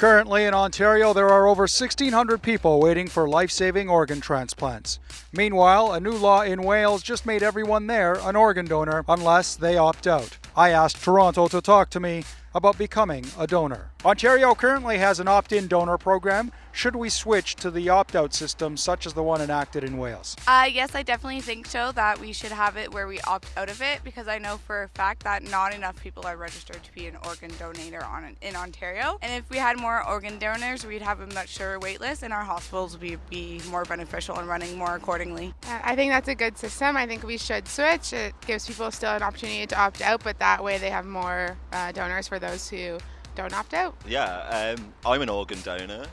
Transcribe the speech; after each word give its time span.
Currently 0.00 0.46
in 0.46 0.54
Ontario, 0.54 1.12
there 1.12 1.28
are 1.28 1.46
over 1.46 1.64
1,600 1.64 2.40
people 2.40 2.80
waiting 2.80 3.06
for 3.06 3.28
life 3.28 3.50
saving 3.50 3.90
organ 3.90 4.22
transplants. 4.22 4.98
Meanwhile, 5.30 5.92
a 5.92 6.00
new 6.00 6.12
law 6.12 6.40
in 6.40 6.62
Wales 6.62 7.02
just 7.02 7.26
made 7.26 7.42
everyone 7.42 7.86
there 7.86 8.14
an 8.14 8.34
organ 8.34 8.64
donor 8.64 9.04
unless 9.06 9.56
they 9.56 9.76
opt 9.76 10.06
out. 10.06 10.38
I 10.56 10.70
asked 10.70 11.04
Toronto 11.04 11.48
to 11.48 11.60
talk 11.60 11.90
to 11.90 12.00
me 12.00 12.24
about 12.54 12.78
becoming 12.78 13.26
a 13.38 13.46
donor. 13.46 13.90
Ontario 14.02 14.54
currently 14.54 14.96
has 14.96 15.20
an 15.20 15.28
opt 15.28 15.52
in 15.52 15.68
donor 15.68 15.98
program. 15.98 16.50
Should 16.72 16.96
we 16.96 17.08
switch 17.08 17.56
to 17.56 17.70
the 17.70 17.88
opt 17.88 18.14
out 18.14 18.32
system, 18.32 18.76
such 18.76 19.06
as 19.06 19.12
the 19.12 19.22
one 19.22 19.40
enacted 19.40 19.84
in 19.84 19.98
Wales? 19.98 20.36
Uh, 20.46 20.68
yes, 20.70 20.94
I 20.94 21.02
definitely 21.02 21.40
think 21.40 21.66
so 21.66 21.92
that 21.92 22.20
we 22.20 22.32
should 22.32 22.52
have 22.52 22.76
it 22.76 22.92
where 22.92 23.06
we 23.06 23.20
opt 23.22 23.48
out 23.56 23.68
of 23.68 23.82
it 23.82 24.02
because 24.04 24.28
I 24.28 24.38
know 24.38 24.56
for 24.56 24.84
a 24.84 24.88
fact 24.88 25.24
that 25.24 25.42
not 25.42 25.74
enough 25.74 26.00
people 26.00 26.26
are 26.26 26.36
registered 26.36 26.82
to 26.82 26.94
be 26.94 27.06
an 27.06 27.16
organ 27.26 27.50
donor 27.58 28.04
on, 28.04 28.36
in 28.40 28.56
Ontario. 28.56 29.18
And 29.22 29.32
if 29.32 29.50
we 29.50 29.56
had 29.56 29.78
more 29.78 30.06
organ 30.06 30.38
donors, 30.38 30.86
we'd 30.86 31.02
have 31.02 31.20
a 31.20 31.26
much 31.28 31.48
shorter 31.48 31.78
wait 31.78 32.00
list 32.00 32.22
and 32.22 32.32
our 32.32 32.44
hospitals 32.44 32.92
would 32.92 33.00
be, 33.00 33.16
be 33.28 33.60
more 33.70 33.84
beneficial 33.84 34.38
and 34.38 34.48
running 34.48 34.76
more 34.78 34.94
accordingly. 34.94 35.52
Uh, 35.66 35.80
I 35.82 35.96
think 35.96 36.12
that's 36.12 36.28
a 36.28 36.34
good 36.34 36.56
system. 36.56 36.96
I 36.96 37.06
think 37.06 37.24
we 37.24 37.36
should 37.36 37.66
switch. 37.68 38.12
It 38.12 38.34
gives 38.46 38.66
people 38.66 38.90
still 38.90 39.12
an 39.12 39.22
opportunity 39.22 39.66
to 39.66 39.78
opt 39.78 40.00
out, 40.02 40.22
but 40.22 40.38
that 40.38 40.62
way 40.62 40.78
they 40.78 40.90
have 40.90 41.04
more 41.04 41.56
uh, 41.72 41.92
donors 41.92 42.28
for 42.28 42.38
those 42.38 42.68
who 42.68 42.98
don't 43.34 43.52
opt 43.54 43.74
out. 43.74 43.94
Yeah, 44.06 44.76
um, 44.78 44.92
I'm 45.04 45.22
an 45.22 45.28
organ 45.28 45.58
donor. 45.62 46.06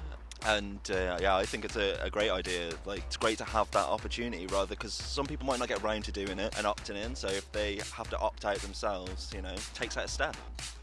And 0.47 0.79
uh, 0.89 1.17
yeah, 1.21 1.35
I 1.35 1.45
think 1.45 1.65
it's 1.65 1.75
a, 1.75 1.99
a, 2.01 2.09
great 2.09 2.29
idea. 2.29 2.71
Like, 2.85 2.99
it's 2.99 3.17
great 3.17 3.37
to 3.39 3.43
have 3.43 3.69
that 3.71 3.85
opportunity 3.85 4.47
rather 4.47 4.75
because 4.75 4.93
some 4.93 5.25
people 5.25 5.45
might 5.45 5.59
not 5.59 5.67
get 5.67 5.83
around 5.83 6.05
to 6.05 6.11
doing 6.13 6.39
it 6.39 6.57
and 6.57 6.65
opting 6.65 6.95
in. 6.95 7.15
So 7.15 7.27
if 7.27 7.51
they 7.51 7.79
have 7.95 8.09
to 8.11 8.17
opt 8.19 8.45
out 8.45 8.57
themselves, 8.59 9.29
you 9.35 9.41
know, 9.41 9.53
takes 9.73 9.95
that 9.95 10.05
a 10.05 10.07
step. 10.07 10.37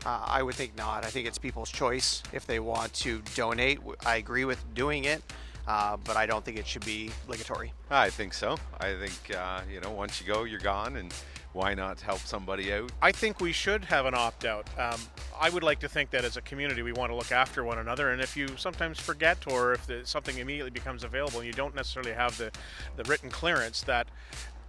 Uh, 0.04 0.23
I 0.27 0.42
would 0.42 0.54
think 0.54 0.76
not. 0.76 1.04
I 1.04 1.09
think 1.09 1.26
it's 1.26 1.38
people's 1.38 1.70
choice 1.70 2.23
if 2.32 2.46
they 2.46 2.60
want 2.60 2.92
to 2.95 3.23
donate. 3.35 3.79
I 4.04 4.16
agree 4.16 4.45
with 4.45 4.62
doing 4.74 5.04
it. 5.04 5.23
Uh, 5.66 5.96
but 6.04 6.18
I 6.18 6.26
don't 6.26 6.45
think 6.45 6.59
it 6.59 6.66
should 6.66 6.85
be 6.85 7.10
obligatory. 7.24 7.73
I 7.90 8.10
think 8.10 8.35
so. 8.35 8.59
I 8.80 8.92
think 8.95 9.35
uh, 9.35 9.62
you 9.73 9.80
know 9.80 9.92
once 9.92 10.20
you 10.20 10.26
go, 10.26 10.45
you're 10.45 10.60
gone, 10.60 10.96
and 10.96 11.10
why 11.55 11.73
not 11.73 12.01
help 12.01 12.19
somebody 12.21 12.73
out? 12.73 12.91
I 13.01 13.13
think 13.13 13.41
we 13.41 13.52
should 13.52 13.85
have 13.87 14.07
an 14.07 14.15
opt 14.15 14.45
out. 14.45 14.69
Um, 14.79 15.01
I 15.41 15.49
would 15.51 15.63
like 15.63 15.79
to 15.80 15.88
think 15.88 16.10
that 16.10 16.24
as 16.24 16.37
a 16.37 16.43
community, 16.43 16.83
we 16.83 16.93
want 16.93 17.10
to 17.10 17.16
look 17.16 17.33
after 17.33 17.65
one 17.65 17.79
another, 17.79 18.10
and 18.10 18.21
if 18.21 18.37
you 18.37 18.49
sometimes 18.57 19.01
forget, 19.01 19.38
or 19.47 19.73
if 19.73 19.87
the, 19.87 20.01
something 20.05 20.38
immediately 20.38 20.71
becomes 20.71 21.05
available, 21.05 21.38
and 21.38 21.47
you 21.47 21.52
don't 21.52 21.75
necessarily 21.75 22.13
have 22.13 22.37
the, 22.37 22.51
the 22.97 23.05
written 23.05 23.30
clearance, 23.30 23.82
that 23.82 24.09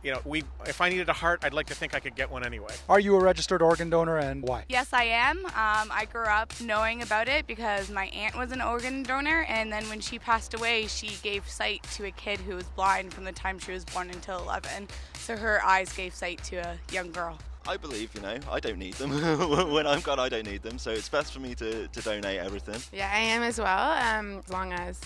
you 0.06 0.12
know, 0.12 0.22
we 0.24 0.44
if 0.68 0.82
I 0.82 0.90
needed 0.90 1.10
a 1.10 1.14
heart, 1.14 1.44
I'd 1.44 1.54
like 1.54 1.66
to 1.68 1.74
think 1.74 1.96
I 1.96 2.00
could 2.00 2.16
get 2.16 2.30
one 2.30 2.46
anyway. 2.46 2.74
Are 2.88 3.00
you 3.00 3.16
a 3.16 3.20
registered 3.20 3.64
organ 3.64 3.90
donor 3.90 4.18
and 4.18 4.44
why? 4.44 4.64
Yes, 4.70 4.94
I 4.94 5.06
am. 5.06 5.44
Um, 5.48 5.90
I 5.92 6.08
grew 6.12 6.26
up 6.26 6.54
knowing 6.62 7.02
about 7.02 7.28
it 7.28 7.48
because 7.48 7.90
my 7.90 8.06
aunt 8.08 8.38
was 8.38 8.52
an 8.52 8.62
organ 8.62 9.02
donor, 9.02 9.46
and 9.50 9.74
then 9.74 9.84
when 9.90 10.00
she 10.00 10.20
passed 10.20 10.54
away, 10.54 10.86
she 10.86 11.18
gave 11.24 11.50
sight 11.50 11.82
to 11.96 12.06
a 12.06 12.12
kid 12.12 12.40
who 12.40 12.56
was 12.56 12.66
blind 12.76 13.16
from 13.16 13.24
the 13.24 13.32
time 13.32 13.58
she 13.58 13.72
was 13.72 13.84
born 13.84 14.12
until 14.12 14.38
11. 14.44 14.88
So 15.16 15.36
her 15.36 15.64
eyes 15.64 15.92
gave 15.92 16.14
sight 16.14 16.44
to 16.46 16.58
a 16.58 16.78
young 16.92 17.12
girl. 17.12 17.40
I 17.68 17.78
believe, 17.78 18.14
you 18.14 18.22
know, 18.22 18.38
I 18.52 18.60
don't 18.60 18.78
need 18.78 18.94
them. 18.94 19.10
when 19.72 19.88
I'm 19.88 20.02
gone, 20.02 20.20
I 20.20 20.30
don't 20.30 20.46
need 20.46 20.62
them. 20.62 20.78
So 20.78 20.92
it's 20.92 21.10
best 21.10 21.34
for 21.34 21.40
me 21.40 21.56
to, 21.56 21.88
to 21.88 22.02
donate 22.02 22.40
everything. 22.40 22.80
Yeah, 22.94 23.10
I 23.12 23.22
am 23.22 23.42
as 23.42 23.60
well, 23.60 23.92
um, 23.92 24.44
as 24.46 24.50
long 24.52 24.72
as 24.72 25.02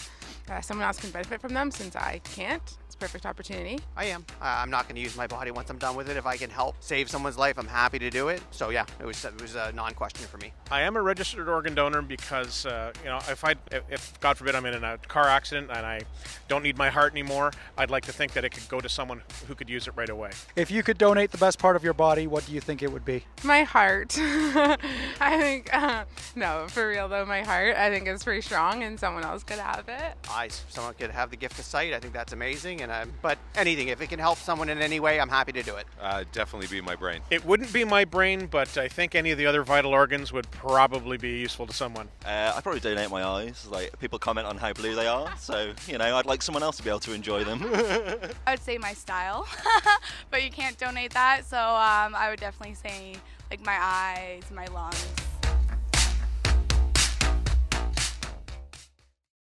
uh, 0.50 0.62
someone 0.62 0.86
else 0.86 1.00
can 1.00 1.12
benefit 1.12 1.42
from 1.42 1.54
them 1.54 1.72
since 1.72 1.96
I 1.96 2.22
can't 2.36 2.62
It's 2.86 2.96
a 2.96 2.98
perfect 2.98 3.26
opportunity. 3.26 3.80
I 3.96 4.06
am. 4.06 4.26
Uh, 4.42 4.46
I'm 4.46 4.70
not 4.70 4.86
going 4.88 4.96
to 4.96 5.02
use 5.02 5.16
my 5.16 5.28
body 5.28 5.52
once 5.52 5.70
I'm 5.70 5.78
done 5.78 5.96
with 5.96 6.10
it. 6.10 6.18
If 6.18 6.26
I 6.26 6.38
can 6.38 6.50
help 6.50 6.76
save 6.80 7.10
someone's 7.10 7.38
life, 7.38 7.58
I'm 7.58 7.68
happy 7.68 8.00
to 8.00 8.10
do 8.10 8.30
it. 8.30 8.42
So 8.52 8.70
yeah, 8.70 8.86
it 9.00 9.06
was 9.06 9.24
it 9.26 9.42
was 9.42 9.56
a 9.56 9.72
non-question 9.74 10.26
for 10.28 10.38
me. 10.38 10.54
I 10.72 10.82
am 10.82 10.96
a 10.96 11.02
registered 11.02 11.48
organ 11.50 11.76
donor 11.76 12.02
because 12.02 12.66
uh, 12.66 12.92
you 13.04 13.10
know 13.10 13.18
if 13.30 13.44
I 13.44 13.56
if 13.92 14.20
God 14.20 14.38
forbid 14.38 14.56
I'm 14.56 14.66
in 14.66 14.84
a 14.84 14.98
car 15.08 15.28
accident 15.28 15.70
and 15.70 15.86
I 15.86 16.02
don't 16.48 16.64
need 16.64 16.78
my 16.78 16.90
heart 16.90 17.14
anymore, 17.14 17.52
I'd 17.78 17.92
like 17.92 18.06
to 18.06 18.14
think 18.14 18.34
that 18.34 18.44
it 18.44 18.50
could 18.50 18.68
go 18.70 18.80
to 18.80 18.90
someone 18.90 19.22
who 19.48 19.56
could 19.56 19.70
use 19.70 19.88
it 19.88 19.94
right 19.96 20.10
away. 20.10 20.32
If 20.56 20.72
you 20.72 20.84
could 20.84 20.98
donate 20.98 21.32
the 21.32 21.38
best 21.38 21.60
part 21.60 21.76
of 21.76 21.84
your 21.84 21.94
body, 21.94 22.28
what 22.28 22.46
do 22.46 22.54
you 22.54 22.62
think 22.62 22.82
it 22.82 22.92
would 22.92 23.06
be? 23.06 23.24
My 23.44 23.64
heart. 23.64 24.16
I 24.20 25.38
think 25.38 25.74
uh, 25.74 26.06
no, 26.36 26.66
for 26.70 26.88
real 26.88 27.08
though, 27.08 27.26
my 27.26 27.42
heart. 27.42 27.76
I 27.76 27.90
think 27.90 28.08
is 28.08 28.24
pretty 28.24 28.42
strong, 28.42 28.84
and 28.84 29.00
someone 29.00 29.24
else 29.24 29.44
could 29.44 29.60
have 29.60 29.88
it. 29.88 30.18
I 30.30 30.39
someone 30.48 30.94
could 30.94 31.12
have 31.12 31.30
the 31.30 31.36
gift 31.36 31.60
of 31.60 31.66
sight. 31.66 31.94
I 31.94 32.00
think 32.00 32.14
that's 32.14 32.34
amazing, 32.34 32.82
and 32.82 32.92
and 32.92 33.12
but 33.22 33.38
anything, 33.56 33.90
if 33.90 34.02
it 34.02 34.08
can 34.08 34.20
help 34.20 34.38
someone 34.38 34.70
in 34.70 34.80
any 34.80 35.00
way, 35.00 35.20
I'm 35.20 35.30
happy 35.30 35.52
to 35.54 35.64
do 35.64 35.76
it. 35.76 35.86
Uh, 36.02 36.24
definitely 36.32 36.68
be 36.68 36.82
my 36.82 36.96
brain. 36.96 37.22
It 37.30 37.46
wouldn't 37.46 37.74
be 37.74 37.84
my 37.84 38.06
brain, 38.06 38.48
but 38.48 38.78
I 38.78 38.88
think 38.88 39.16
any 39.16 39.32
of 39.32 39.38
the 39.38 39.46
other 39.46 39.64
vital 39.64 39.92
organs 39.92 40.32
would 40.32 40.50
probably 40.52 41.18
be 41.18 41.40
useful 41.40 41.68
to 41.68 41.74
someone. 41.74 42.08
Uh, 42.26 42.54
I'd 42.56 42.64
probably 42.64 42.82
donate 42.82 43.10
my 43.10 43.24
eyes. 43.24 43.68
Like 43.70 43.98
people 44.00 44.20
comment 44.20 44.48
on 44.48 44.58
how 44.58 44.74
blue 44.74 44.96
they 44.96 45.08
are, 45.08 45.32
so 45.38 45.74
you 45.88 45.98
know, 45.98 46.16
I'd 46.16 46.26
like 46.26 46.42
someone 46.42 46.64
else 46.64 46.78
to 46.78 46.84
be 46.84 46.90
able 46.90 47.00
to 47.02 47.14
enjoy 47.14 47.44
them. 47.44 47.62
I 48.48 48.52
would 48.52 48.62
say 48.62 48.78
my 48.78 48.94
style, 48.94 49.48
but 50.32 50.44
you 50.44 50.52
can't 50.52 50.78
donate 50.78 51.14
that, 51.14 51.46
so 51.46 51.58
um, 51.58 52.16
I 52.16 52.28
would 52.30 52.40
definitely 52.40 52.76
say 52.76 53.16
like 53.50 53.66
my 53.66 53.78
eyes, 53.80 54.44
my 54.52 54.66
lungs. 54.68 55.29